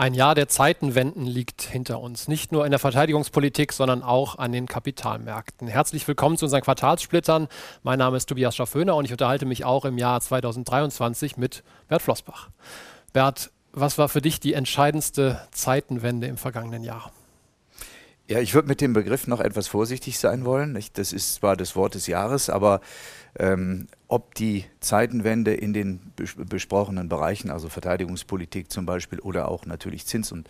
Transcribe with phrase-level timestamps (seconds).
[0.00, 4.50] Ein Jahr der Zeitenwenden liegt hinter uns, nicht nur in der Verteidigungspolitik, sondern auch an
[4.50, 5.68] den Kapitalmärkten.
[5.68, 7.48] Herzlich willkommen zu unseren Quartalssplittern.
[7.82, 12.00] Mein Name ist Tobias Schafföner und ich unterhalte mich auch im Jahr 2023 mit Bert
[12.00, 12.48] Flossbach.
[13.12, 17.12] Bert, was war für dich die entscheidendste Zeitenwende im vergangenen Jahr?
[18.26, 20.82] Ja, ich würde mit dem Begriff noch etwas vorsichtig sein wollen.
[20.94, 22.80] Das ist zwar das Wort des Jahres, aber
[23.38, 26.12] ähm, ob die Zeitenwende in den
[26.48, 30.48] besprochenen Bereichen, also Verteidigungspolitik zum Beispiel oder auch natürlich Zins- und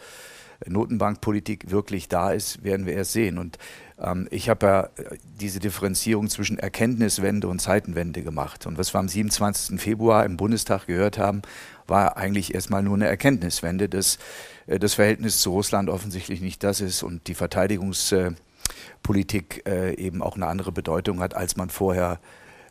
[0.67, 3.39] Notenbankpolitik wirklich da ist, werden wir erst sehen.
[3.39, 3.59] Und
[3.99, 8.67] ähm, ich habe ja äh, diese Differenzierung zwischen Erkenntniswende und Zeitenwende gemacht.
[8.67, 9.81] Und was wir am 27.
[9.81, 11.43] Februar im Bundestag gehört haben,
[11.87, 14.19] war eigentlich erstmal nur eine Erkenntniswende, dass
[14.67, 20.37] äh, das Verhältnis zu Russland offensichtlich nicht das ist und die Verteidigungspolitik äh, eben auch
[20.37, 22.21] eine andere Bedeutung hat, als man vorher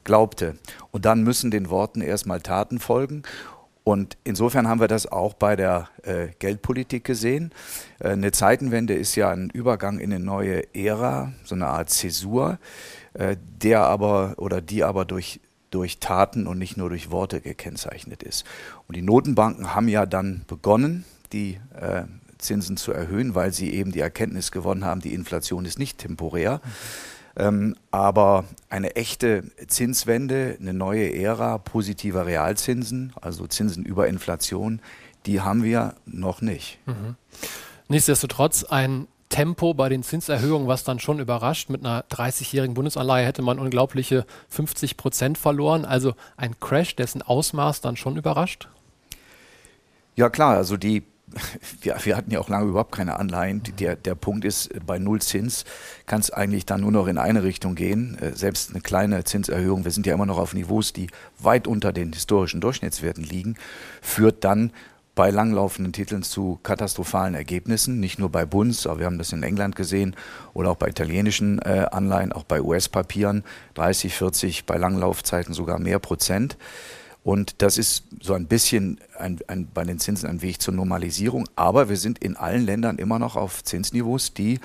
[0.10, 0.56] glaubte.
[0.90, 3.22] Und dann müssen den Worten erstmal Taten folgen.
[3.84, 7.52] Und insofern haben wir das auch bei der äh, Geldpolitik gesehen.
[8.00, 12.58] Äh, eine Zeitenwende ist ja ein Übergang in eine neue Ära, so eine Art Zäsur,
[13.14, 18.24] äh, der aber oder die aber durch durch Taten und nicht nur durch Worte gekennzeichnet
[18.24, 18.46] ist.
[18.88, 22.06] Und die Notenbanken haben ja dann begonnen, die äh,
[22.40, 26.62] Zinsen zu erhöhen, weil sie eben die Erkenntnis gewonnen haben, die Inflation ist nicht temporär.
[26.64, 26.70] Mhm.
[27.40, 34.82] Ähm, aber eine echte Zinswende, eine neue Ära positiver Realzinsen, also Zinsen über Inflation,
[35.26, 36.80] die haben wir noch nicht.
[36.86, 37.16] Mhm.
[37.88, 41.70] Nichtsdestotrotz ein Tempo bei den Zinserhöhungen, was dann schon überrascht.
[41.70, 45.86] Mit einer 30-jährigen Bundesanleihe hätte man unglaubliche 50 Prozent verloren.
[45.86, 48.68] Also ein Crash, dessen Ausmaß dann schon überrascht?
[50.16, 51.04] Ja klar, also die
[51.82, 53.62] wir, wir, hatten ja auch lange überhaupt keine Anleihen.
[53.80, 55.66] Der, der Punkt ist, bei Nullzins
[56.06, 58.18] kann es eigentlich dann nur noch in eine Richtung gehen.
[58.20, 61.08] Äh, selbst eine kleine Zinserhöhung, wir sind ja immer noch auf Niveaus, die
[61.40, 63.56] weit unter den historischen Durchschnittswerten liegen,
[64.02, 64.72] führt dann
[65.20, 69.44] bei langlaufenden Titeln zu katastrophalen Ergebnissen, nicht nur bei Bunds, aber wir haben das in
[69.44, 70.16] England gesehen
[70.54, 73.44] oder auch bei italienischen äh, Anleihen, auch bei US-Papieren,
[73.74, 76.58] 30, 40, bei Langlaufzeiten sogar mehr Prozent.
[77.24, 81.48] Und das ist so ein bisschen ein, ein, bei den Zinsen ein Weg zur Normalisierung.
[81.56, 84.60] Aber wir sind in allen Ländern immer noch auf Zinsniveaus, die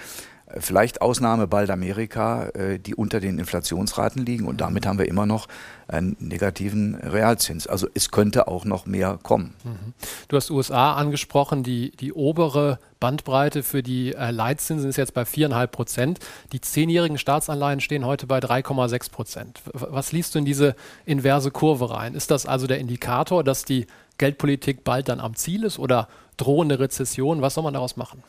[0.59, 5.26] vielleicht Ausnahme bald Amerika, äh, die unter den Inflationsraten liegen und damit haben wir immer
[5.26, 5.48] noch
[5.88, 7.66] einen negativen Realzins.
[7.66, 9.54] Also es könnte auch noch mehr kommen.
[9.65, 9.92] Mhm.
[10.28, 15.22] Du hast USA angesprochen, die, die obere Bandbreite für die äh, Leitzinsen ist jetzt bei
[15.22, 16.19] 4,5 Prozent.
[16.53, 19.60] Die zehnjährigen Staatsanleihen stehen heute bei 3,6 Prozent.
[19.72, 22.15] Was liest du in diese inverse Kurve rein?
[22.15, 23.86] Ist das also der Indikator, dass die
[24.16, 27.42] Geldpolitik bald dann am Ziel ist oder drohende Rezession?
[27.42, 28.22] Was soll man daraus machen?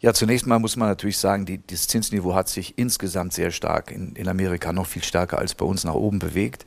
[0.00, 3.90] Ja, zunächst mal muss man natürlich sagen, die, das Zinsniveau hat sich insgesamt sehr stark
[3.90, 6.64] in, in Amerika noch viel stärker als bei uns nach oben bewegt.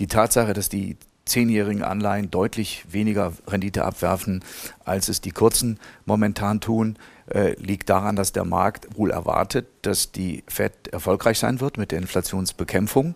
[0.00, 4.44] Die Tatsache, dass die zehnjährigen Anleihen deutlich weniger Rendite abwerfen,
[4.84, 6.98] als es die kurzen momentan tun,
[7.32, 11.92] äh, liegt daran, dass der Markt wohl erwartet, dass die Fed erfolgreich sein wird mit
[11.92, 13.14] der Inflationsbekämpfung.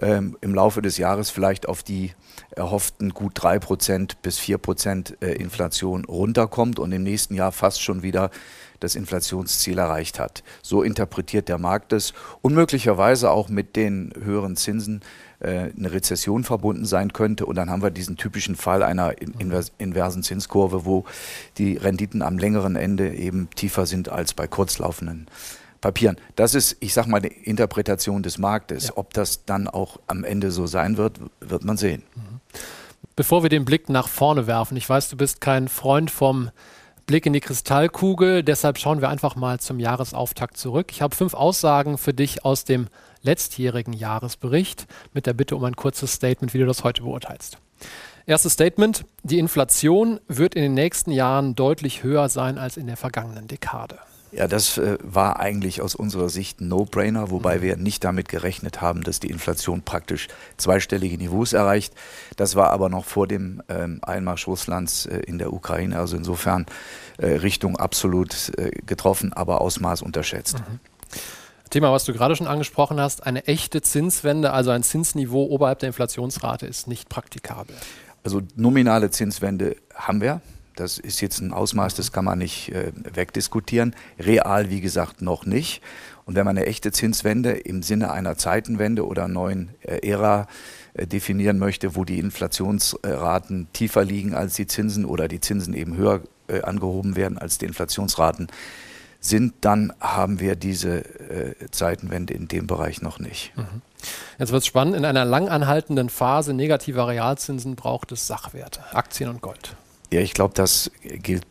[0.00, 2.12] Ähm, im Laufe des Jahres vielleicht auf die
[2.50, 8.30] erhofften gut 3% bis 4% äh, Inflation runterkommt und im nächsten Jahr fast schon wieder
[8.80, 10.42] das Inflationsziel erreicht hat.
[10.62, 12.12] So interpretiert der Markt es
[12.42, 15.00] und möglicherweise auch mit den höheren Zinsen
[15.40, 17.46] äh, eine Rezession verbunden sein könnte.
[17.46, 19.14] Und dann haben wir diesen typischen Fall einer
[19.78, 21.04] inversen Zinskurve, wo
[21.58, 25.28] die Renditen am längeren Ende eben tiefer sind als bei kurzlaufenden
[25.84, 26.16] Papieren.
[26.34, 28.86] Das ist, ich sage mal, die Interpretation des Marktes.
[28.86, 28.92] Ja.
[28.96, 32.02] Ob das dann auch am Ende so sein wird, wird man sehen.
[32.14, 32.40] Mhm.
[33.16, 36.50] Bevor wir den Blick nach vorne werfen, ich weiß, du bist kein Freund vom
[37.04, 38.42] Blick in die Kristallkugel.
[38.42, 40.86] Deshalb schauen wir einfach mal zum Jahresauftakt zurück.
[40.90, 42.86] Ich habe fünf Aussagen für dich aus dem
[43.20, 47.58] letztjährigen Jahresbericht mit der Bitte um ein kurzes Statement, wie du das heute beurteilst.
[48.24, 49.04] Erstes Statement.
[49.22, 53.98] Die Inflation wird in den nächsten Jahren deutlich höher sein als in der vergangenen Dekade.
[54.36, 57.62] Ja, das äh, war eigentlich aus unserer Sicht ein No-Brainer, wobei mhm.
[57.62, 61.94] wir nicht damit gerechnet haben, dass die Inflation praktisch zweistellige Niveaus erreicht.
[62.36, 65.98] Das war aber noch vor dem ähm, Einmarsch Russlands äh, in der Ukraine.
[65.98, 66.66] Also insofern
[67.18, 68.52] äh, Richtung absolut
[68.86, 70.58] getroffen, aber Ausmaß unterschätzt.
[70.58, 70.80] Mhm.
[71.70, 75.88] Thema, was du gerade schon angesprochen hast, eine echte Zinswende, also ein Zinsniveau oberhalb der
[75.88, 77.74] Inflationsrate ist nicht praktikabel.
[78.22, 80.40] Also nominale Zinswende haben wir.
[80.76, 83.94] Das ist jetzt ein Ausmaß, das kann man nicht äh, wegdiskutieren.
[84.18, 85.82] Real, wie gesagt, noch nicht.
[86.26, 90.46] Und wenn man eine echte Zinswende im Sinne einer Zeitenwende oder neuen äh, Ära
[90.94, 95.96] äh, definieren möchte, wo die Inflationsraten tiefer liegen als die Zinsen oder die Zinsen eben
[95.96, 98.48] höher äh, angehoben werden als die Inflationsraten
[99.20, 103.52] sind, dann haben wir diese äh, Zeitenwende in dem Bereich noch nicht.
[103.56, 103.82] Mhm.
[104.38, 104.96] Jetzt wird es spannend.
[104.96, 109.76] In einer langanhaltenden Phase negativer Realzinsen braucht es Sachwerte, Aktien und Gold.
[110.12, 111.46] Ja, ich glaube, das gilt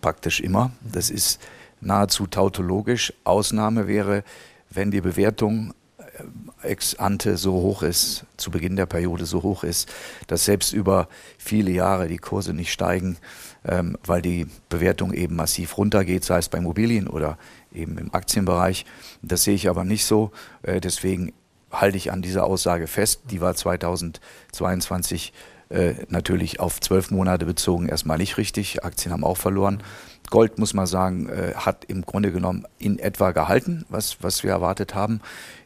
[0.00, 0.72] praktisch immer.
[0.80, 1.40] Das ist
[1.80, 3.12] nahezu tautologisch.
[3.24, 4.24] Ausnahme wäre,
[4.70, 9.64] wenn die Bewertung äh, ex ante so hoch ist, zu Beginn der Periode so hoch
[9.64, 9.88] ist,
[10.26, 11.08] dass selbst über
[11.38, 13.16] viele Jahre die Kurse nicht steigen,
[13.64, 17.38] ähm, weil die Bewertung eben massiv runtergeht, sei es bei Immobilien oder
[17.72, 18.84] eben im Aktienbereich.
[19.22, 20.32] Das sehe ich aber nicht so.
[20.62, 21.32] Äh, deswegen
[21.70, 23.22] halte ich an dieser Aussage fest.
[23.30, 25.32] Die war 2022
[25.70, 28.84] äh, natürlich auf zwölf Monate bezogen erstmal nicht richtig.
[28.84, 29.82] Aktien haben auch verloren.
[30.30, 34.50] Gold, muss man sagen, äh, hat im Grunde genommen in etwa gehalten, was, was wir
[34.50, 35.20] erwartet haben.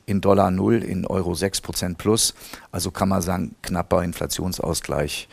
[0.07, 2.35] In Dollar 0, in Euro 6 Prozent plus.
[2.71, 5.29] Also kann man sagen, knapper Inflationsausgleich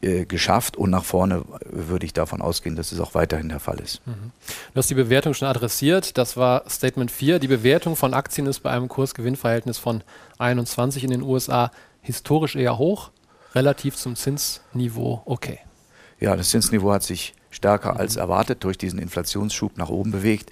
[0.00, 3.80] äh, geschafft und nach vorne würde ich davon ausgehen, dass es auch weiterhin der Fall
[3.80, 4.06] ist.
[4.06, 4.32] Mhm.
[4.74, 6.18] Du hast die Bewertung schon adressiert.
[6.18, 7.38] Das war Statement 4.
[7.38, 10.02] Die Bewertung von Aktien ist bei einem Kurs-Gewinn-Verhältnis von
[10.38, 11.70] 21 in den USA
[12.02, 13.10] historisch eher hoch,
[13.58, 15.58] relativ zum Zinsniveau okay.
[16.20, 18.00] Ja, das Zinsniveau hat sich stärker mhm.
[18.00, 20.50] als erwartet durch diesen Inflationsschub nach oben bewegt.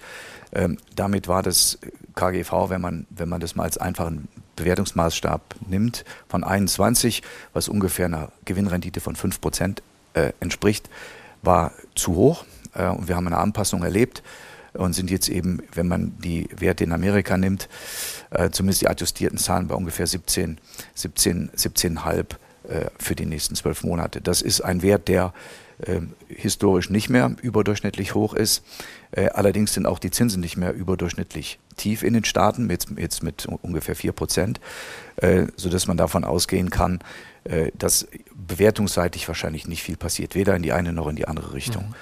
[0.51, 1.79] Ähm, damit war das
[2.15, 7.21] KGV, wenn man, wenn man das mal als einfachen Bewertungsmaßstab nimmt, von 21,
[7.53, 9.83] was ungefähr einer Gewinnrendite von 5 Prozent
[10.13, 10.89] äh, entspricht,
[11.41, 12.45] war zu hoch.
[12.73, 14.21] Äh, und wir haben eine Anpassung erlebt
[14.73, 17.69] und sind jetzt eben, wenn man die Werte in Amerika nimmt,
[18.31, 20.59] äh, zumindest die adjustierten Zahlen bei ungefähr 17,
[20.93, 22.25] 17, 17,5 äh,
[22.99, 24.19] für die nächsten zwölf Monate.
[24.19, 25.33] Das ist ein Wert, der
[25.79, 28.63] äh, historisch nicht mehr überdurchschnittlich hoch ist.
[29.11, 33.21] Äh, allerdings sind auch die Zinsen nicht mehr überdurchschnittlich tief in den Staaten, jetzt, jetzt
[33.21, 34.59] mit ungefähr 4 Prozent,
[35.17, 36.99] äh, sodass man davon ausgehen kann,
[37.43, 41.53] äh, dass bewertungsseitig wahrscheinlich nicht viel passiert, weder in die eine noch in die andere
[41.53, 41.89] Richtung.
[41.89, 41.95] Mhm.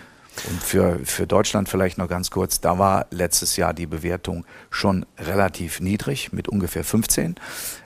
[0.49, 5.05] Und für, für Deutschland vielleicht noch ganz kurz, da war letztes Jahr die Bewertung schon
[5.17, 7.35] relativ niedrig mit ungefähr 15.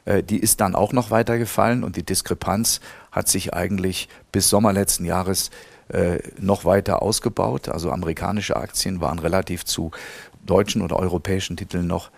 [0.05, 2.81] Äh, die ist dann auch noch weiter gefallen und die Diskrepanz
[3.11, 5.51] hat sich eigentlich bis Sommer letzten Jahres
[5.89, 7.69] äh, noch weiter ausgebaut.
[7.69, 9.91] Also amerikanische Aktien waren relativ zu
[10.45, 12.11] deutschen oder europäischen Titeln noch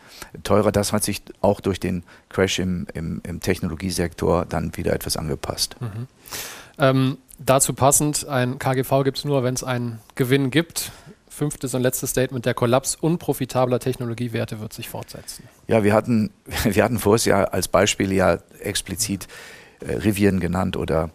[0.44, 0.72] teurer.
[0.72, 5.76] Das hat sich auch durch den Crash im, im, im Technologiesektor dann wieder etwas angepasst.
[5.80, 6.08] Mhm.
[6.78, 10.92] Ähm, dazu passend, ein KGV gibt es nur, wenn es einen Gewinn gibt.
[11.30, 15.48] Fünftes und letztes Statement, der Kollaps unprofitabler Technologiewerte wird sich fortsetzen.
[15.68, 16.32] Ja, wir hatten,
[16.64, 19.28] wir hatten vorher ja als Beispiel ja explizit
[19.80, 21.10] äh, Rivian genannt oder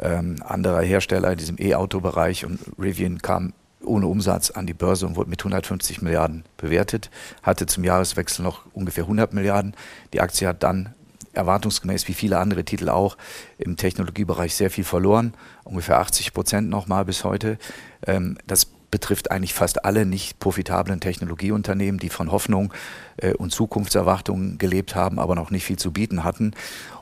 [0.00, 3.52] ähm, anderer Hersteller in diesem E-Auto-Bereich und Rivian kam
[3.82, 7.10] ohne Umsatz an die Börse und wurde mit 150 Milliarden bewertet,
[7.42, 9.74] hatte zum Jahreswechsel noch ungefähr 100 Milliarden.
[10.12, 10.94] Die Aktie hat dann
[11.32, 13.16] erwartungsgemäß wie viele andere Titel auch
[13.58, 15.34] im Technologiebereich sehr viel verloren,
[15.64, 17.58] ungefähr 80 Prozent nochmal bis heute.
[18.06, 22.72] Ähm, das betrifft eigentlich fast alle nicht profitablen Technologieunternehmen, die von Hoffnung
[23.18, 26.52] äh, und Zukunftserwartungen gelebt haben, aber noch nicht viel zu bieten hatten.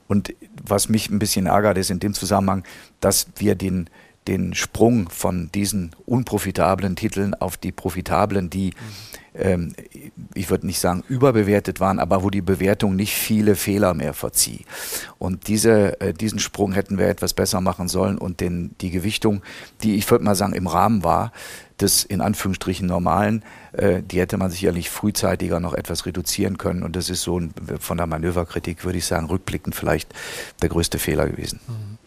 [0.07, 2.65] Und was mich ein bisschen ärgert, ist in dem Zusammenhang,
[3.01, 3.91] dass wir den,
[4.29, 8.75] den Sprung von diesen unprofitablen Titeln auf die profitablen, die,
[9.35, 9.73] ähm,
[10.35, 14.67] ich würde nicht sagen überbewertet waren, aber wo die Bewertung nicht viele Fehler mehr verzieh.
[15.19, 19.43] Und diese, äh, diesen Sprung hätten wir etwas besser machen sollen und den, die Gewichtung,
[19.83, 21.33] die ich würde mal sagen im Rahmen war,
[21.81, 23.43] des in Anführungsstrichen normalen,
[23.73, 26.83] äh, die hätte man sicherlich frühzeitiger noch etwas reduzieren können.
[26.83, 30.13] Und das ist so ein, von der Manöverkritik, würde ich sagen, rückblickend vielleicht
[30.61, 31.61] der größte Fehler gewesen.
[31.67, 31.99] Mhm.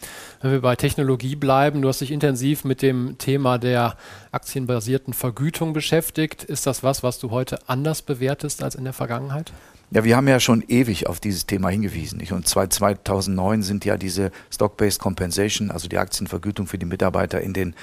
[0.42, 3.96] Wenn wir bei Technologie bleiben, du hast dich intensiv mit dem Thema der
[4.32, 6.44] aktienbasierten Vergütung beschäftigt.
[6.44, 9.54] Ist das was, was du heute anders bewertest als in der Vergangenheit?
[9.94, 12.22] Ja, wir haben ja schon ewig auf dieses Thema hingewiesen.
[12.32, 17.76] Und 2009 sind ja diese Stock-Based Compensation, also die Aktienvergütung für die Mitarbeiter in den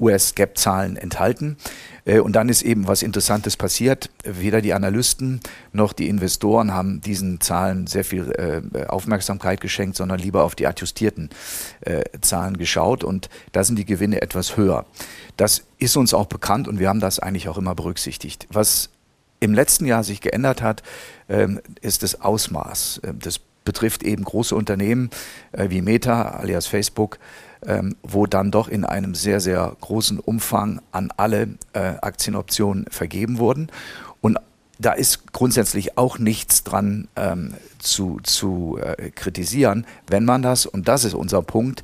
[0.00, 1.56] US-Gap-Zahlen enthalten.
[2.04, 4.10] Äh, und dann ist eben was Interessantes passiert.
[4.24, 5.38] Weder die Analysten
[5.72, 10.66] noch die Investoren haben diesen Zahlen sehr viel äh, Aufmerksamkeit geschenkt, sondern lieber auf die
[10.66, 11.30] adjustierten
[11.82, 13.04] äh, Zahlen geschaut.
[13.04, 14.84] Und da sind die Gewinne etwas höher.
[15.36, 18.48] Das ist uns auch bekannt und wir haben das eigentlich auch immer berücksichtigt.
[18.50, 18.90] Was
[19.42, 20.84] im letzten Jahr sich geändert hat,
[21.28, 23.00] ähm, ist das Ausmaß.
[23.04, 25.10] Ähm, das betrifft eben große Unternehmen
[25.50, 27.18] äh, wie Meta, alias Facebook,
[27.66, 33.38] ähm, wo dann doch in einem sehr, sehr großen Umfang an alle äh, Aktienoptionen vergeben
[33.38, 33.68] wurden.
[34.20, 34.38] Und
[34.78, 37.06] da ist grundsätzlich auch nichts dran
[37.82, 41.82] zu, zu äh, kritisieren, wenn man das, und das ist unser Punkt,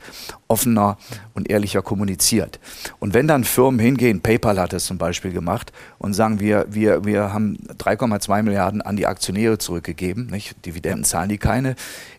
[0.49, 0.97] offener
[1.35, 2.59] und ehrlicher kommuniziert.
[2.99, 7.05] Und wenn dann Firmen hingehen, PayPal hat das zum Beispiel gemacht, und sagen, wir, wir,
[7.05, 10.65] wir haben 3,2 Milliarden an die Aktionäre zurückgegeben, nicht?
[10.65, 11.75] Dividenden zahlen die keine,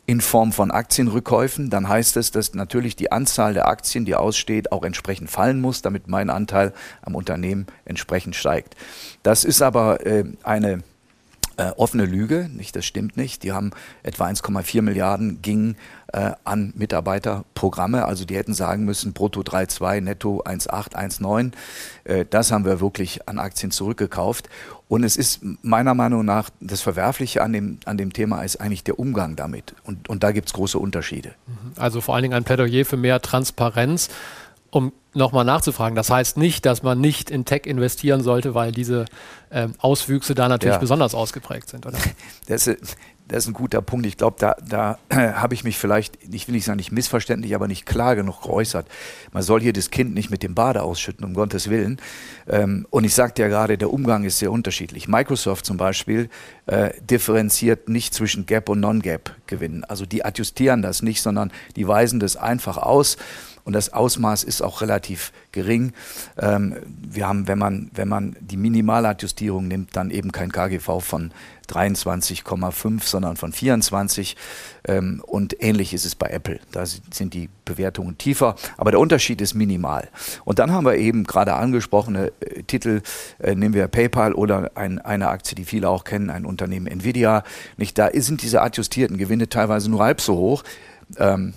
[0.06, 4.72] in Form von Aktienrückkäufen, dann heißt es, dass natürlich die Anzahl der Aktien, die aussteht,
[4.72, 8.76] auch entsprechend fallen muss, damit mein Anteil am Unternehmen entsprechend steigt.
[9.24, 10.84] Das ist aber äh, eine
[11.60, 13.44] äh, offene Lüge, nicht, das stimmt nicht.
[13.44, 15.76] Die haben etwa 1,4 Milliarden ging
[16.14, 18.06] äh, an Mitarbeiterprogramme.
[18.06, 21.52] Also die hätten sagen müssen, brutto 3,2, netto 1,8, 1,9.
[22.06, 24.48] Äh, das haben wir wirklich an Aktien zurückgekauft.
[24.88, 28.86] Und es ist meiner Meinung nach, das Verwerfliche an dem, an dem Thema ist eigentlich
[28.86, 29.76] der Umgang damit.
[29.84, 31.34] Und, und da gibt es große Unterschiede.
[31.46, 31.74] Mhm.
[31.76, 34.10] Also vor allen Dingen ein Plädoyer für mehr Transparenz.
[34.72, 39.06] Um nochmal nachzufragen, das heißt nicht, dass man nicht in Tech investieren sollte, weil diese
[39.50, 40.80] äh, Auswüchse da natürlich ja.
[40.80, 41.98] besonders ausgeprägt sind, oder?
[42.48, 42.70] Das,
[43.30, 44.08] das ist ein guter Punkt.
[44.08, 47.54] Ich glaube, da, da äh, habe ich mich vielleicht, ich will nicht sagen, nicht missverständlich,
[47.54, 48.88] aber nicht klar genug geäußert.
[49.32, 52.02] Man soll hier das Kind nicht mit dem Bade ausschütten, um Gottes Willen.
[52.48, 55.08] Ähm, und ich sagte ja gerade, der Umgang ist sehr unterschiedlich.
[55.08, 56.30] Microsoft zum Beispiel
[56.66, 59.84] äh, differenziert nicht zwischen Gap und Non-Gap Gewinnen.
[59.84, 63.18] Also die adjustieren das nicht, sondern die weisen das einfach aus
[63.64, 65.94] und das Ausmaß ist auch relativ gering.
[66.38, 71.32] Ähm, wir haben, wenn man, wenn man die Minimaladjustierung nimmt, dann eben kein KGV von
[71.70, 74.36] 23,5, sondern von 24.
[74.88, 76.60] Ähm, und ähnlich ist es bei Apple.
[76.72, 80.10] Da sind die Bewertungen tiefer, aber der Unterschied ist minimal.
[80.46, 83.02] Und dann haben wir eben gerade angesprochene äh, Titel,
[83.40, 87.44] äh, nehmen wir PayPal oder ein, eine Aktie, die viele auch kennen, ein Unternehmen Nvidia.
[87.78, 90.64] Nicht, da sind diese adjustierten Gewinne teilweise nur halb so hoch.
[91.18, 91.54] Ähm,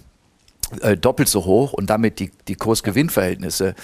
[0.80, 3.74] äh, doppelt so hoch und damit die, die Kurs-Gewinn-Verhältnisse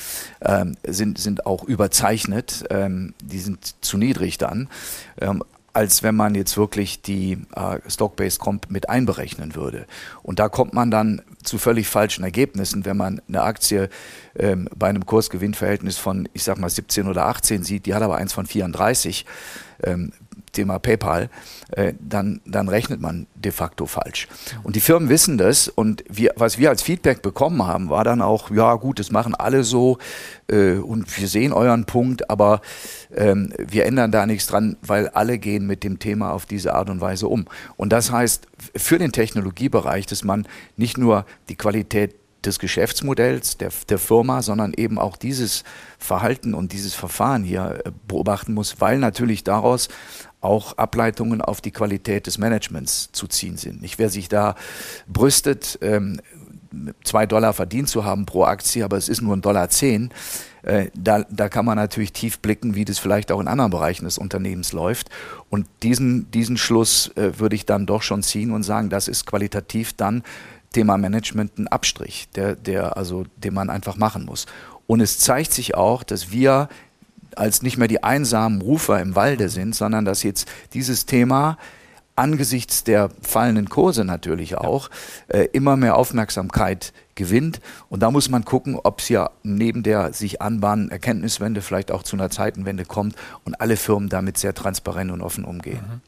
[0.41, 2.65] ähm, sind, sind auch überzeichnet.
[2.71, 4.69] Ähm, die sind zu niedrig dann.
[5.21, 5.43] Ähm,
[5.79, 9.87] als wenn man jetzt wirklich die äh, Stock-Based Comp mit einberechnen würde.
[10.25, 13.89] Und da kommt man dann zu völlig falschen Ergebnissen, wenn man eine Aktie
[14.37, 18.17] ähm, bei einem Kursgewinnverhältnis von, ich sag mal, 17 oder 18 sieht, die hat aber
[18.17, 19.25] eins von 34.
[19.85, 20.13] Ähm,
[20.59, 21.31] Thema PayPal,
[21.71, 24.27] äh, dann, dann rechnet man de facto falsch.
[24.65, 28.21] Und die Firmen wissen das und wir, was wir als Feedback bekommen haben, war dann
[28.21, 29.99] auch, ja gut, das machen alle so
[30.51, 32.61] äh, und wir sehen euren Punkt, aber
[33.15, 36.91] ähm, wir ändern da nichts dran, weil alle gehen mit dem Thema auf diese Art
[36.91, 37.47] und Weise um.
[37.77, 40.45] Und das heißt für den Technologiebereich, dass man
[40.77, 42.17] nicht nur die Qualität
[42.49, 45.65] des Geschäftsmodells der, der Firma, sondern eben auch dieses
[45.99, 49.89] Verhalten und dieses Verfahren hier äh, beobachten muss, weil natürlich daraus
[50.41, 53.83] auch Ableitungen auf die Qualität des Managements zu ziehen sind.
[53.83, 54.55] Nicht wer sich da
[55.07, 56.21] brüstet, ähm,
[57.05, 60.11] zwei Dollar verdient zu haben pro Aktie, aber es ist nur ein Dollar zehn,
[60.63, 64.05] äh, da, da kann man natürlich tief blicken, wie das vielleicht auch in anderen Bereichen
[64.05, 65.09] des Unternehmens läuft.
[65.51, 69.25] Und diesen, diesen Schluss äh, würde ich dann doch schon ziehen und sagen, das ist
[69.25, 70.23] qualitativ dann
[70.73, 74.47] Thema Management ein Abstrich, der, der, also, den man einfach machen muss.
[74.87, 76.69] Und es zeigt sich auch, dass wir
[77.37, 81.57] als nicht mehr die einsamen Rufer im Walde sind, sondern dass jetzt dieses Thema
[82.17, 84.91] angesichts der fallenden Kurse natürlich auch
[85.29, 87.61] äh, immer mehr Aufmerksamkeit gewinnt.
[87.91, 92.03] Und da muss man gucken, ob es ja neben der sich anbahnenden Erkenntniswende vielleicht auch
[92.03, 95.81] zu einer Zeitenwende kommt und alle Firmen damit sehr transparent und offen umgehen.
[95.87, 96.01] Mhm.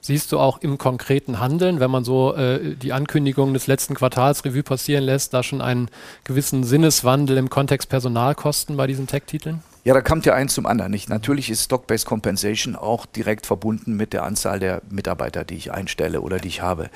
[0.00, 4.44] Siehst du auch im konkreten Handeln, wenn man so äh, die Ankündigung des letzten Quartals
[4.44, 5.88] Revue passieren lässt, da schon einen
[6.24, 9.62] gewissen Sinneswandel im Kontext Personalkosten bei diesen Tech-Titeln?
[9.84, 10.90] Ja, da kommt ja eins zum anderen.
[10.90, 11.10] Nicht?
[11.10, 16.22] Natürlich ist Stock-Based Compensation auch direkt verbunden mit der Anzahl der Mitarbeiter, die ich einstelle
[16.22, 16.88] oder die ich habe.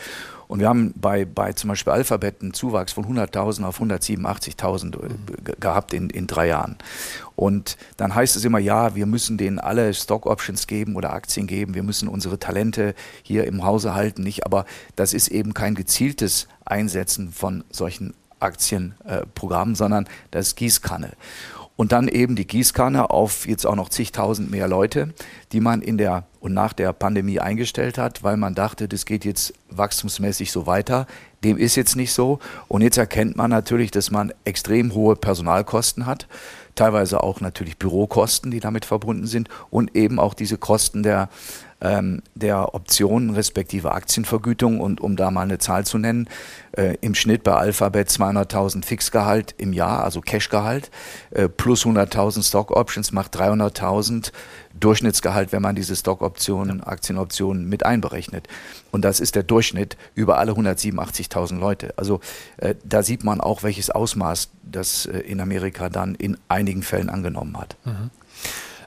[0.48, 5.54] Und wir haben bei, bei zum Beispiel Alphabet einen Zuwachs von 100.000 auf 187.000 äh,
[5.60, 6.76] gehabt in, in drei Jahren.
[7.36, 11.46] Und dann heißt es immer, ja, wir müssen denen alle Stock Options geben oder Aktien
[11.46, 14.46] geben, wir müssen unsere Talente hier im Hause halten, nicht?
[14.46, 14.64] Aber
[14.96, 21.12] das ist eben kein gezieltes Einsetzen von solchen Aktienprogrammen, äh, sondern das Gießkanne.
[21.78, 25.14] Und dann eben die Gießkanne auf jetzt auch noch zigtausend mehr Leute,
[25.52, 29.24] die man in der und nach der Pandemie eingestellt hat, weil man dachte, das geht
[29.24, 31.06] jetzt wachstumsmäßig so weiter.
[31.44, 32.40] Dem ist jetzt nicht so.
[32.66, 36.26] Und jetzt erkennt man natürlich, dass man extrem hohe Personalkosten hat,
[36.74, 41.28] teilweise auch natürlich Bürokosten, die damit verbunden sind und eben auch diese Kosten der
[41.80, 44.80] ähm, der Optionen respektive Aktienvergütung.
[44.80, 46.28] Und um da mal eine Zahl zu nennen,
[46.72, 50.90] äh, im Schnitt bei Alphabet 200.000 Fixgehalt im Jahr, also Cashgehalt,
[51.30, 54.32] äh, plus 100.000 Stock Options macht 300.000
[54.78, 58.46] Durchschnittsgehalt, wenn man diese Stock-Optionen, Aktienoptionen mit einberechnet.
[58.90, 61.94] Und das ist der Durchschnitt über alle 187.000 Leute.
[61.96, 62.20] Also
[62.58, 67.10] äh, da sieht man auch, welches Ausmaß das äh, in Amerika dann in einigen Fällen
[67.10, 67.76] angenommen hat.
[67.84, 68.10] Mhm.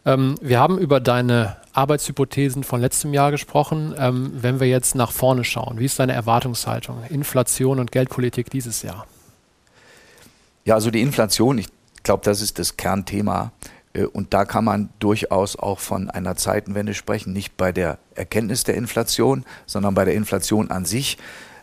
[0.05, 3.93] Ähm, wir haben über deine Arbeitshypothesen von letztem Jahr gesprochen.
[3.97, 7.03] Ähm, wenn wir jetzt nach vorne schauen, wie ist deine Erwartungshaltung?
[7.09, 9.05] Inflation und Geldpolitik dieses Jahr?
[10.65, 11.67] Ja, also die Inflation, ich
[12.03, 13.51] glaube, das ist das Kernthema.
[13.93, 18.63] Äh, und da kann man durchaus auch von einer Zeitenwende sprechen, nicht bei der Erkenntnis
[18.63, 21.17] der Inflation, sondern bei der Inflation an sich.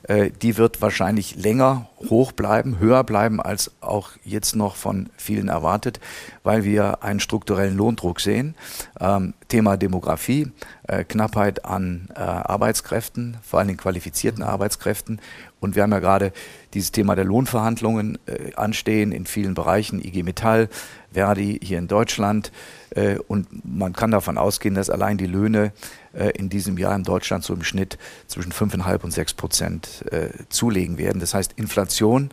[0.08, 5.48] Äh, die wird wahrscheinlich länger hoch bleiben, höher bleiben als auch jetzt noch von vielen
[5.48, 6.00] erwartet,
[6.42, 8.54] weil wir einen strukturellen Lohndruck sehen.
[9.00, 10.50] Ähm, Thema Demografie,
[10.84, 15.20] äh, Knappheit an äh, Arbeitskräften, vor allem qualifizierten Arbeitskräften.
[15.60, 16.32] Und wir haben ja gerade
[16.74, 20.68] dieses Thema der Lohnverhandlungen äh, anstehen in vielen Bereichen, IG Metall,
[21.12, 22.52] Verdi hier in Deutschland.
[22.90, 25.72] Äh, und man kann davon ausgehen, dass allein die Löhne
[26.12, 30.28] äh, in diesem Jahr in Deutschland so im Schnitt zwischen 5,5 und 6 Prozent äh,
[30.48, 31.20] zulegen werden.
[31.20, 32.30] Das heißt, Inflation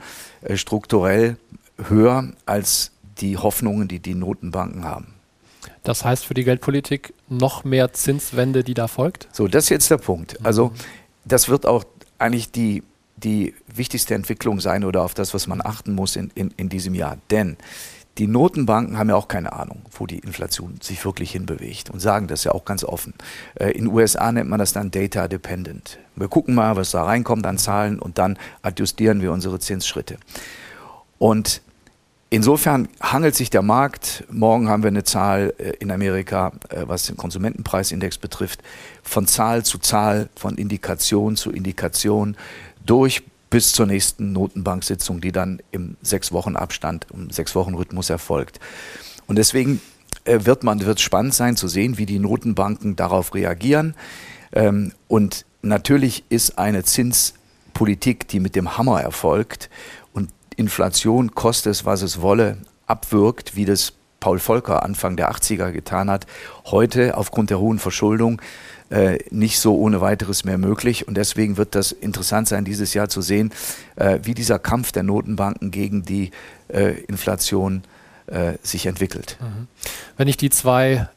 [0.53, 1.37] strukturell
[1.77, 5.15] höher als die Hoffnungen, die die Notenbanken haben.
[5.83, 9.27] Das heißt für die Geldpolitik noch mehr Zinswende, die da folgt?
[9.31, 10.43] So, das ist jetzt der Punkt.
[10.43, 10.71] Also
[11.25, 11.83] das wird auch
[12.17, 12.83] eigentlich die,
[13.25, 16.93] die wichtigste Entwicklung sein oder auf das, was man achten muss in, in, in diesem
[16.93, 17.17] Jahr.
[17.31, 17.57] Denn
[18.17, 22.27] die Notenbanken haben ja auch keine Ahnung, wo die Inflation sich wirklich hinbewegt und sagen
[22.27, 23.13] das ja auch ganz offen.
[23.55, 25.99] Äh, in den USA nennt man das dann Data Dependent.
[26.15, 30.17] Wir gucken mal, was da reinkommt an Zahlen und dann adjustieren wir unsere Zinsschritte.
[31.17, 31.61] Und
[32.29, 37.07] insofern hangelt sich der Markt, morgen haben wir eine Zahl äh, in Amerika, äh, was
[37.07, 38.61] den Konsumentenpreisindex betrifft,
[39.03, 42.37] von Zahl zu Zahl, von Indikation zu Indikation
[42.85, 48.09] durch bis zur nächsten Notenbanksitzung, die dann im sechs Wochen Abstand, im sechs Wochen Rhythmus
[48.09, 48.59] erfolgt.
[49.27, 49.81] Und deswegen
[50.25, 53.95] äh, wird man wird spannend sein zu sehen, wie die Notenbanken darauf reagieren.
[54.51, 59.69] Ähm, und natürlich ist eine Zinspolitik, die mit dem Hammer erfolgt
[60.13, 63.93] und Inflation, kostet es, was es wolle, abwirkt, wie das
[64.25, 66.25] Paul Volcker Anfang der 80er getan hat,
[66.65, 68.41] heute aufgrund der hohen Verschuldung
[68.89, 71.07] äh, nicht so ohne weiteres mehr möglich.
[71.07, 73.53] Und deswegen wird das interessant sein, dieses Jahr zu sehen,
[73.97, 76.31] äh, wie dieser Kampf der Notenbanken gegen die
[76.69, 77.83] äh, Inflation
[78.63, 79.37] sich entwickelt.
[79.39, 79.67] Mhm.
[80.17, 81.09] Wenn ich die zwei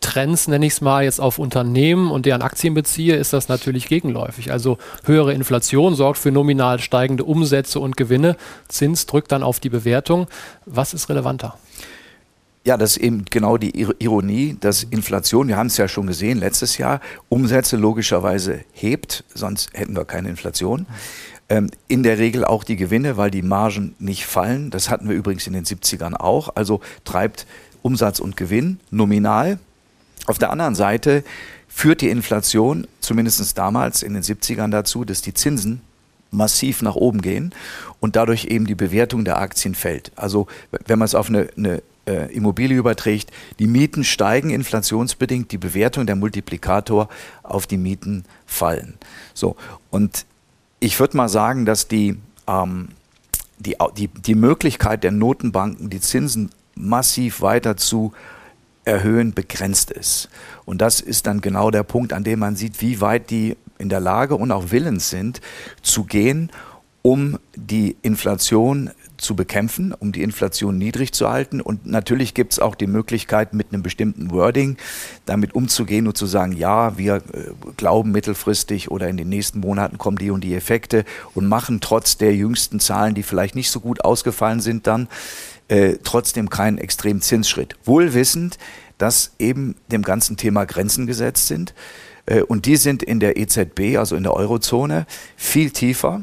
[0.00, 3.86] Trends, nenne ich es mal, jetzt auf Unternehmen und deren Aktien beziehe, ist das natürlich
[3.86, 4.50] gegenläufig.
[4.50, 8.38] Also höhere Inflation sorgt für nominal steigende Umsätze und Gewinne.
[8.68, 10.26] Zins drückt dann auf die Bewertung.
[10.64, 11.58] Was ist relevanter?
[12.66, 16.38] Ja, das ist eben genau die Ironie, dass Inflation, wir haben es ja schon gesehen
[16.38, 20.86] letztes Jahr, Umsätze logischerweise hebt, sonst hätten wir keine Inflation.
[21.50, 24.70] Ähm, in der Regel auch die Gewinne, weil die Margen nicht fallen.
[24.70, 26.56] Das hatten wir übrigens in den 70ern auch.
[26.56, 27.46] Also treibt
[27.82, 29.58] Umsatz und Gewinn nominal.
[30.26, 31.22] Auf der anderen Seite
[31.68, 35.82] führt die Inflation, zumindest damals in den 70ern dazu, dass die Zinsen
[36.30, 37.52] massiv nach oben gehen
[38.00, 40.12] und dadurch eben die Bewertung der Aktien fällt.
[40.16, 40.46] Also
[40.86, 46.06] wenn man es auf eine, eine äh, Immobilie überträgt, die Mieten steigen inflationsbedingt, die Bewertung
[46.06, 47.08] der Multiplikator
[47.42, 48.94] auf die Mieten fallen.
[49.32, 49.56] So,
[49.90, 50.26] und
[50.80, 52.88] ich würde mal sagen, dass die, ähm,
[53.58, 58.12] die, die, die Möglichkeit der Notenbanken, die Zinsen massiv weiter zu
[58.84, 60.28] erhöhen, begrenzt ist.
[60.64, 63.88] Und das ist dann genau der Punkt, an dem man sieht, wie weit die in
[63.88, 65.40] der Lage und auch willens sind,
[65.82, 66.50] zu gehen,
[67.06, 71.60] um die Inflation zu bekämpfen, um die Inflation niedrig zu halten.
[71.60, 74.78] Und natürlich gibt es auch die Möglichkeit, mit einem bestimmten Wording
[75.26, 77.20] damit umzugehen und zu sagen, ja, wir äh,
[77.76, 82.16] glauben mittelfristig oder in den nächsten Monaten kommen die und die Effekte und machen trotz
[82.16, 85.08] der jüngsten Zahlen, die vielleicht nicht so gut ausgefallen sind, dann
[85.68, 87.76] äh, trotzdem keinen extremen Zinsschritt.
[87.84, 88.56] Wohl wissend,
[88.96, 91.74] dass eben dem ganzen Thema Grenzen gesetzt sind.
[92.24, 96.22] Äh, und die sind in der EZB, also in der Eurozone, viel tiefer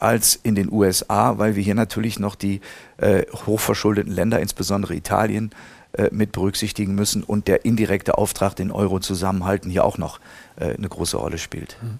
[0.00, 2.60] als in den USA, weil wir hier natürlich noch die
[2.98, 5.50] äh, hochverschuldeten Länder, insbesondere Italien,
[5.96, 10.20] äh, mit berücksichtigen müssen und der indirekte Auftrag, den Euro zusammenhalten, hier auch noch
[10.56, 11.78] äh, eine große Rolle spielt.
[11.80, 11.98] Mhm.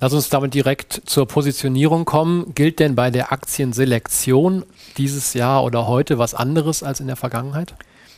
[0.00, 2.54] Lass uns damit direkt zur Positionierung kommen.
[2.56, 4.64] Gilt denn bei der Aktienselektion
[4.96, 7.74] dieses Jahr oder heute was anderes als in der Vergangenheit?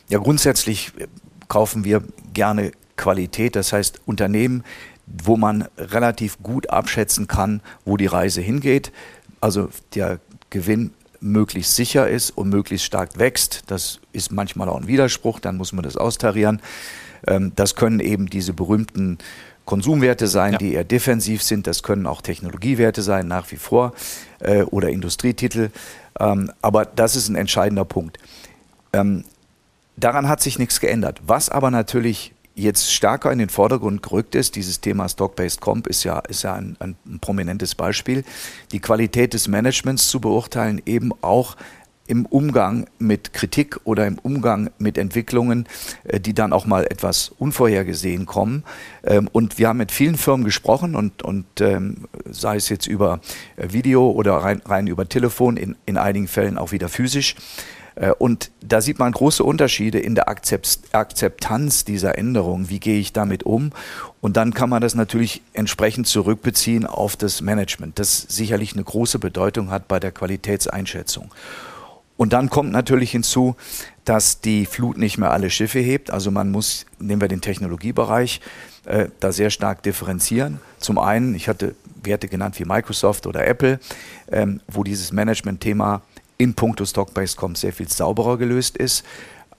[0.07, 1.05] Ja, grundsätzlich äh,
[1.47, 2.01] kaufen wir
[2.33, 4.63] gerne Qualität, das heißt Unternehmen,
[5.05, 8.91] wo man relativ gut abschätzen kann, wo die Reise hingeht
[9.41, 13.63] also der Gewinn möglichst sicher ist und möglichst stark wächst.
[13.67, 16.61] Das ist manchmal auch ein Widerspruch, dann muss man das austarieren.
[17.27, 19.17] Ähm, das können eben diese berühmten
[19.65, 20.57] Konsumwerte sein, ja.
[20.57, 21.67] die eher defensiv sind.
[21.67, 23.93] Das können auch Technologiewerte sein, nach wie vor,
[24.39, 25.69] äh, oder Industrietitel.
[26.19, 28.17] Ähm, aber das ist ein entscheidender Punkt.
[28.93, 29.25] Ähm,
[29.97, 31.21] daran hat sich nichts geändert.
[31.25, 36.03] Was aber natürlich jetzt stärker in den Vordergrund gerückt ist, dieses Thema Stock-Based Comp ist
[36.03, 38.23] ja, ist ja ein, ein, prominentes Beispiel,
[38.71, 41.55] die Qualität des Managements zu beurteilen, eben auch
[42.09, 45.67] im Umgang mit Kritik oder im Umgang mit Entwicklungen,
[46.05, 48.63] äh, die dann auch mal etwas unvorhergesehen kommen.
[49.03, 53.21] Ähm, und wir haben mit vielen Firmen gesprochen und, und ähm, sei es jetzt über
[53.57, 57.35] äh, Video oder rein, rein über Telefon, in, in einigen Fällen auch wieder physisch.
[57.99, 62.69] Äh, und da sieht man große Unterschiede in der Akzeptanz dieser Änderungen.
[62.69, 63.71] Wie gehe ich damit um?
[64.21, 69.19] Und dann kann man das natürlich entsprechend zurückbeziehen auf das Management, das sicherlich eine große
[69.19, 71.31] Bedeutung hat bei der Qualitätseinschätzung.
[72.17, 73.55] Und dann kommt natürlich hinzu,
[74.03, 76.11] dass die Flut nicht mehr alle Schiffe hebt.
[76.11, 78.41] Also man muss, nehmen wir den Technologiebereich,
[78.85, 80.59] äh, da sehr stark differenzieren.
[80.79, 83.79] Zum einen, ich hatte Werte genannt wie Microsoft oder Apple,
[84.31, 86.01] ähm, wo dieses Management-Thema
[86.39, 89.05] in puncto Stock-Based Comp sehr viel sauberer gelöst ist.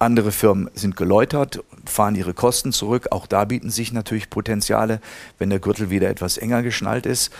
[0.01, 3.09] Andere Firmen sind geläutert, fahren ihre Kosten zurück.
[3.11, 5.01] Auch da bieten sich natürlich Potenziale,
[5.39, 7.31] wenn der Gürtel wieder etwas enger geschnallt ist.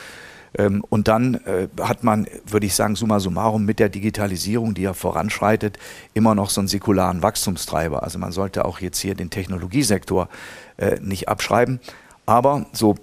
[0.59, 4.83] Ähm, und dann äh, hat man, würde ich sagen, summa summarum mit der Digitalisierung, die
[4.83, 5.79] ja voranschreitet,
[6.13, 8.03] immer noch so einen säkularen Wachstumstreiber.
[8.03, 10.29] Also man sollte auch jetzt hier den Technologiesektor
[10.77, 11.81] äh, nicht abschreiben.
[12.27, 12.97] Aber so,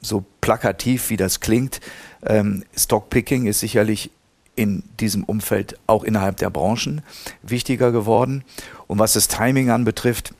[0.00, 1.80] so plakativ wie das klingt,
[2.24, 4.10] ähm, Stockpicking ist sicherlich
[4.62, 7.02] in diesem Umfeld auch innerhalb der Branchen
[7.42, 8.44] wichtiger geworden.
[8.86, 10.34] Und was das Timing anbetrifft,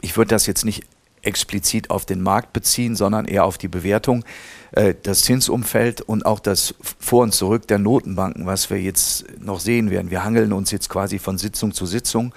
[0.00, 0.84] ich würde das jetzt nicht
[1.26, 4.24] explizit auf den Markt beziehen, sondern eher auf die Bewertung.
[4.72, 9.60] Äh, das Zinsumfeld und auch das Vor und Zurück der Notenbanken, was wir jetzt noch
[9.60, 10.10] sehen werden.
[10.10, 12.34] Wir hangeln uns jetzt quasi von Sitzung zu Sitzung,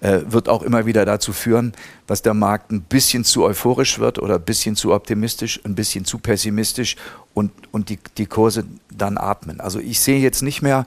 [0.00, 1.72] äh, wird auch immer wieder dazu führen,
[2.06, 6.04] dass der Markt ein bisschen zu euphorisch wird oder ein bisschen zu optimistisch, ein bisschen
[6.04, 6.96] zu pessimistisch
[7.34, 9.60] und, und die, die Kurse dann atmen.
[9.60, 10.86] Also ich sehe jetzt nicht mehr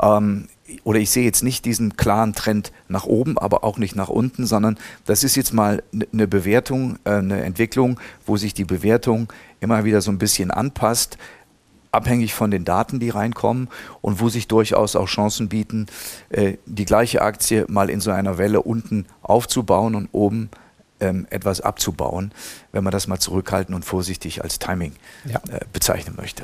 [0.00, 0.48] ähm,
[0.84, 4.46] oder ich sehe jetzt nicht diesen klaren Trend nach oben, aber auch nicht nach unten,
[4.46, 9.84] sondern das ist jetzt mal eine Bewertung, äh, eine Entwicklung, wo sich die Bewertung immer
[9.84, 11.18] wieder so ein bisschen anpasst,
[11.92, 13.68] abhängig von den Daten, die reinkommen
[14.00, 15.86] und wo sich durchaus auch Chancen bieten,
[16.30, 20.50] äh, die gleiche Aktie mal in so einer Welle unten aufzubauen und oben
[21.04, 22.32] ähm, etwas abzubauen,
[22.72, 24.92] wenn man das mal zurückhalten und vorsichtig als Timing
[25.24, 25.36] ja.
[25.50, 26.42] Äh, bezeichnen möchte.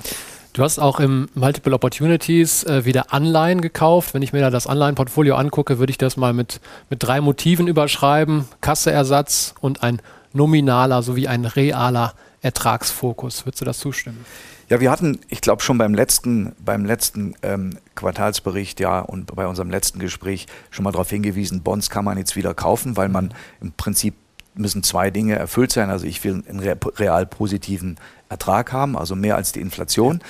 [0.53, 4.15] Du hast auch im Multiple Opportunities äh, wieder Anleihen gekauft.
[4.15, 7.69] Wenn ich mir da das Anleihenportfolio angucke, würde ich das mal mit, mit drei Motiven
[7.69, 8.47] überschreiben.
[8.61, 13.47] Kasseersatz und ein nominaler sowie ein realer Ertragsfokus.
[13.47, 14.25] Würdest du das zustimmen?
[14.69, 19.47] Ja, wir hatten, ich glaube schon beim letzten, beim letzten ähm, Quartalsbericht, ja, und bei
[19.47, 23.35] unserem letzten Gespräch schon mal darauf hingewiesen, Bonds kann man jetzt wieder kaufen, weil man
[23.61, 24.15] im Prinzip
[24.55, 25.91] müssen zwei Dinge erfüllt sein.
[25.91, 27.97] Also ich will einen real positiven
[28.29, 30.21] Ertrag haben, also mehr als die Inflation.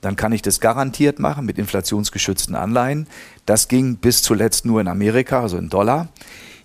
[0.00, 3.06] Dann kann ich das garantiert machen mit inflationsgeschützten Anleihen.
[3.46, 6.08] Das ging bis zuletzt nur in Amerika, also in Dollar.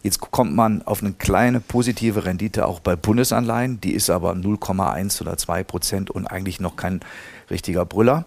[0.04, 3.80] Jetzt kommt man auf eine kleine positive Rendite auch bei Bundesanleihen.
[3.80, 6.99] Die ist aber 0,1 oder 2 Prozent und eigentlich noch kein
[7.49, 8.26] richtiger Brüller.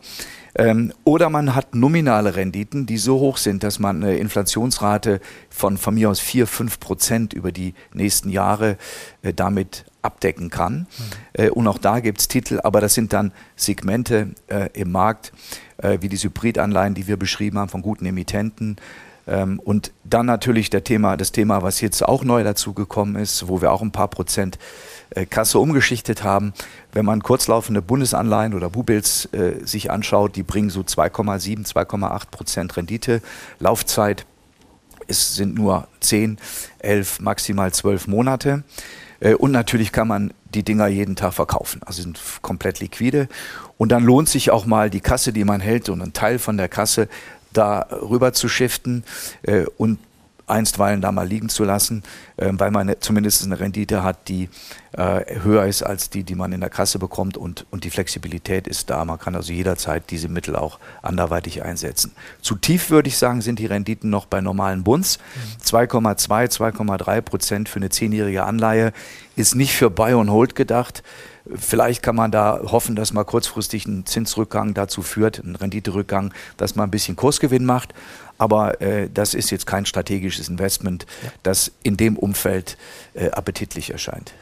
[0.59, 5.77] Ähm, oder man hat nominale Renditen, die so hoch sind, dass man eine Inflationsrate von
[5.77, 8.79] von mir aus 4, 5 Prozent über die nächsten Jahre
[9.23, 10.75] äh, damit abdecken kann.
[10.75, 10.87] Mhm.
[11.35, 15.33] Äh, und auch da gibt es Titel, aber das sind dann Segmente äh, im Markt,
[15.79, 18.77] äh, wie die Hybridanleihen, die wir beschrieben haben, von guten Emittenten.
[19.27, 23.61] Ähm, und dann natürlich der Thema, das Thema, was jetzt auch neu dazugekommen ist, wo
[23.61, 24.59] wir auch ein paar Prozent
[25.11, 26.53] äh, Kasse umgeschichtet haben.
[26.93, 32.77] Wenn man kurzlaufende Bundesanleihen oder Bubils äh, sich anschaut, die bringen so 2,7, 2,8 Prozent
[32.77, 33.23] Rendite.
[33.59, 34.27] Laufzeit
[35.09, 36.39] es sind nur 10,
[36.81, 38.65] 11, maximal 12 Monate.
[39.21, 41.81] Äh, und natürlich kann man die Dinger jeden Tag verkaufen.
[41.85, 43.29] Also sind komplett liquide.
[43.77, 46.57] Und dann lohnt sich auch mal die Kasse, die man hält und einen Teil von
[46.57, 47.09] der Kasse
[47.57, 49.05] da rüber zu shiften
[49.43, 49.99] äh, und
[50.47, 52.03] einstweilen da mal liegen zu lassen,
[52.37, 54.49] äh, weil man zumindest eine Rendite hat, die
[54.93, 58.67] äh, höher ist als die, die man in der Kasse bekommt und, und die Flexibilität
[58.67, 59.05] ist da.
[59.05, 62.13] Man kann also jederzeit diese Mittel auch anderweitig einsetzen.
[62.41, 65.19] Zu tief würde ich sagen, sind die Renditen noch bei normalen Bunds.
[65.65, 68.93] 2,2, 2,3 Prozent für eine zehnjährige Anleihe
[69.37, 71.03] ist nicht für Buy and Hold gedacht.
[71.55, 76.75] Vielleicht kann man da hoffen, dass mal kurzfristig ein Zinsrückgang dazu führt, ein Renditerückgang, dass
[76.75, 77.95] man ein bisschen Kursgewinn macht.
[78.39, 81.31] Aber äh, das ist jetzt kein strategisches Investment, ja.
[81.43, 82.77] das in dem Umfeld
[83.15, 84.33] äh, appetitlich erscheint.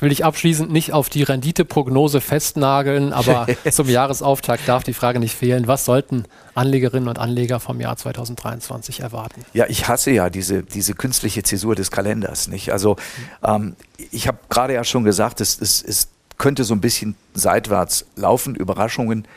[0.00, 5.20] Ich will dich abschließend nicht auf die Renditeprognose festnageln, aber zum Jahresauftakt darf die Frage
[5.20, 5.66] nicht fehlen.
[5.66, 9.44] Was sollten Anlegerinnen und Anleger vom Jahr 2023 erwarten?
[9.52, 12.48] Ja, ich hasse ja diese, diese künstliche Zäsur des Kalenders.
[12.48, 12.72] Nicht?
[12.72, 12.96] Also
[13.44, 13.76] ähm,
[14.10, 18.54] ich habe gerade ja schon gesagt, es, es, es könnte so ein bisschen seitwärts laufen.
[18.54, 19.28] Überraschungen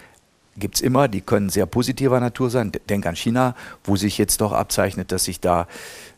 [0.57, 2.71] gibt es immer, die können sehr positiver Natur sein.
[2.89, 5.67] Denk an China, wo sich jetzt doch abzeichnet, dass sich da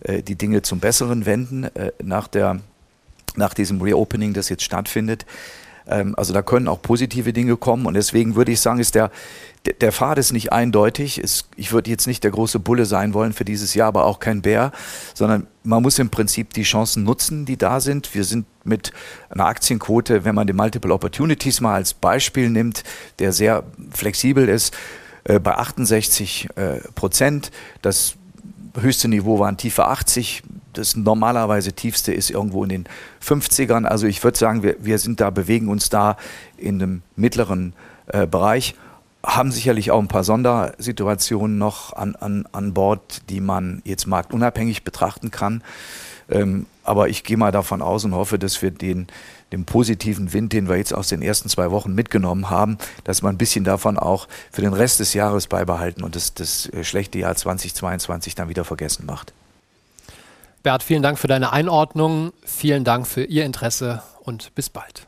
[0.02, 2.60] äh, die Dinge zum Besseren wenden äh, nach, der,
[3.36, 5.26] nach diesem Reopening, das jetzt stattfindet.
[5.88, 9.12] Ähm, also da können auch positive Dinge kommen und deswegen würde ich sagen, ist der,
[9.82, 11.22] der Pfad ist nicht eindeutig.
[11.56, 14.42] Ich würde jetzt nicht der große Bulle sein wollen für dieses Jahr, aber auch kein
[14.42, 14.72] Bär,
[15.14, 18.14] sondern man muss im Prinzip die Chancen nutzen, die da sind.
[18.14, 18.92] Wir sind mit
[19.30, 22.84] einer Aktienquote, wenn man die Multiple Opportunities mal als Beispiel nimmt,
[23.20, 24.76] der sehr flexibel ist,
[25.24, 27.52] äh, bei 68 äh, Prozent.
[27.82, 28.16] Das
[28.76, 30.44] höchste Niveau waren tiefe 80.
[30.74, 32.86] Das normalerweise tiefste ist irgendwo in den
[33.24, 33.86] 50ern.
[33.86, 36.18] Also ich würde sagen, wir, wir sind da, bewegen uns da
[36.58, 37.74] in einem mittleren
[38.08, 38.76] äh, Bereich
[39.26, 44.84] haben sicherlich auch ein paar Sondersituationen noch an, an, an Bord, die man jetzt marktunabhängig
[44.84, 45.64] betrachten kann.
[46.30, 49.08] Ähm, aber ich gehe mal davon aus und hoffe, dass wir den,
[49.56, 53.30] den positiven Wind, den wir jetzt aus den ersten zwei Wochen mitgenommen haben, dass wir
[53.30, 57.20] ein bisschen davon auch für den Rest des Jahres beibehalten und das, das äh, schlechte
[57.20, 59.34] Jahr 2022 dann wieder vergessen macht.
[60.62, 65.08] Bert, vielen Dank für deine Einordnung, vielen Dank für Ihr Interesse und bis bald.